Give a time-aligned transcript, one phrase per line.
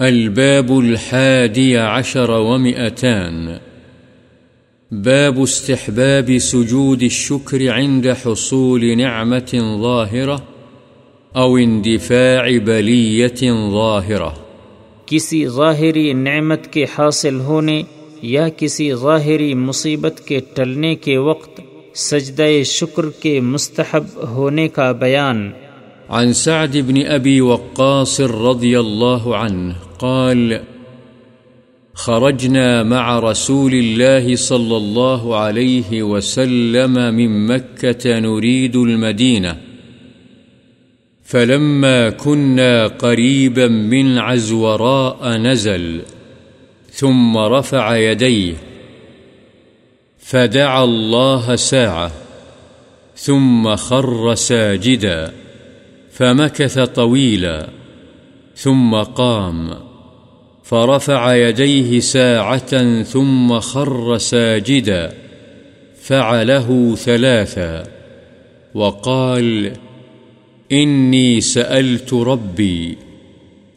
[0.00, 3.58] الباب الحادي عشر ومئتان.
[4.90, 9.52] باب استحباب سجود الشكر عند حصول نعمة
[9.82, 10.36] ظاهرة
[11.36, 14.32] أو اندفاع بلية ظاهرة.
[15.06, 17.82] کسی ظاہری نعمت کے حاصل ہونے
[18.22, 21.60] یا کسی ظاہری مصیبت کے ٹلنے کے وقت
[21.94, 25.50] سجدہ شکر کے مستحب ہونے کا بیان
[26.12, 30.62] عن سعد بن أبي وقاص رضي الله عنه قال،
[31.94, 39.56] خرجنا مع رسول الله صلى الله عليه وسلم من مكة نريد المدينة،
[41.24, 46.00] فلما كنا قريبا من عزوراء نزل،
[46.90, 48.54] ثم رفع يديه،
[50.18, 52.12] فدعا الله ساعة،
[53.16, 55.32] ثم خر ساجدا.
[56.12, 57.68] فمكث طويلا،
[58.56, 59.74] ثم قام،
[60.64, 65.12] فرفع يديه ساعة ثم خر ساجدا،
[66.02, 67.86] فعله ثلاثا،
[68.74, 69.72] وقال
[70.72, 72.98] إني سألت ربي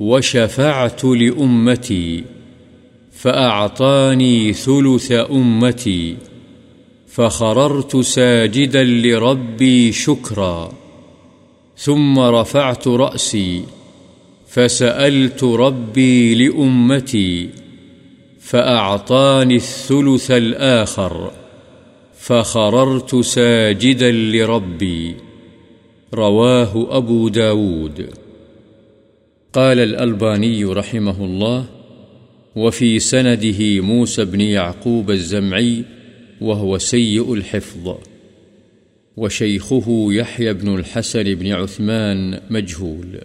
[0.00, 2.24] وشفعت لأمتي،
[3.12, 6.16] فأعطاني ثلث أمتي،
[7.08, 10.81] فخررت ساجدا لربي شكرا.
[11.76, 13.64] ثم رفعت رأسي
[14.48, 17.48] فسألت ربي لأمتي
[18.40, 21.30] فأعطاني الثلث الآخر
[22.18, 25.14] فخررت ساجدا لربي
[26.14, 28.08] رواه أبو داود.
[29.52, 31.64] قال الألباني رحمه الله
[32.56, 35.84] وفي سنده موسى بن يعقوب الزمعي
[36.40, 37.94] وهو سيء الحفظ.
[39.16, 43.16] وشيخه يحيى بن الحسن بن عثمان مجهول.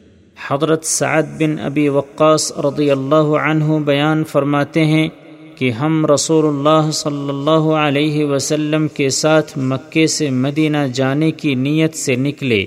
[0.47, 5.07] حضرت سعد بن ابی وقاص رضی اللہ عنہ بیان فرماتے ہیں
[5.55, 11.55] کہ ہم رسول اللہ صلی اللہ علیہ وسلم کے ساتھ مکے سے مدینہ جانے کی
[11.55, 12.65] نیت سے نکلے۔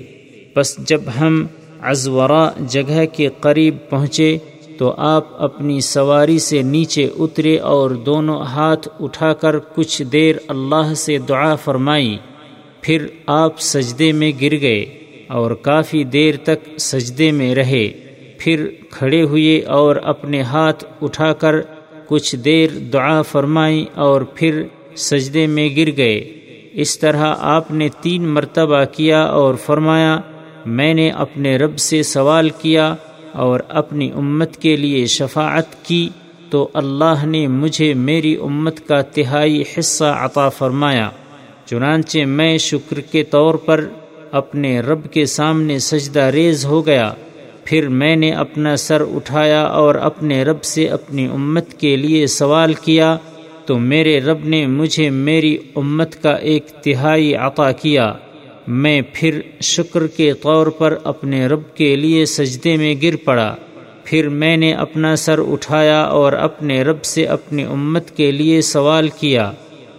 [0.55, 1.45] بس جب ہم
[1.81, 4.37] ازورا جگہ کے قریب پہنچے
[4.77, 10.93] تو آپ اپنی سواری سے نیچے اترے اور دونوں ہاتھ اٹھا کر کچھ دیر اللہ
[10.93, 12.17] سے دعا فرمائی
[12.81, 14.85] پھر آپ سجدے میں گر گئے
[15.27, 17.87] اور کافی دیر تک سجدے میں رہے۔
[18.37, 21.55] پھر کھڑے ہوئے اور اپنے ہاتھ اٹھا کر
[22.07, 24.63] کچھ دیر دعا فرمائی اور پھر
[24.95, 26.31] سجدے میں گر گئے۔
[26.73, 30.19] اس طرح آپ نے تین مرتبہ کیا اور فرمایا،
[30.65, 32.95] میں نے اپنے رب سے سوال کیا
[33.31, 36.09] اور اپنی امت کے لیے شفاعت کی،
[36.49, 41.09] تو اللہ نے مجھے میری امت کا تہائی حصہ عطا فرمایا۔
[41.65, 43.87] چنانچہ میں شکر کے طور پر
[44.31, 47.13] اپنے رب کے سامنے سجدہ ریز ہو گیا۔
[47.63, 52.73] پھر میں نے اپنا سر اٹھایا اور اپنے رب سے اپنی امت کے لیے سوال
[52.73, 53.17] کیا،
[53.65, 58.13] تو میرے رب نے مجھے میری امت کا ایک تہائی عطا کیا۔
[58.67, 63.55] میں پھر شکر کے طور پر اپنے رب کے لیے سجدے میں گر پڑا۔
[64.03, 69.09] پھر میں نے اپنا سر اٹھایا اور اپنے رب سے اپنی امت کے لیے سوال
[69.09, 69.51] کیا۔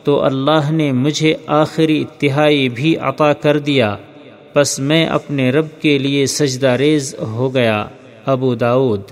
[0.05, 3.97] تو اللہ نے مجھے آخری تہائی بھی عطا کر دیا۔
[4.55, 7.87] بس میں اپنے رب کے لیے سجدہ ریز ہو گیا۔
[8.27, 9.03] ابو داود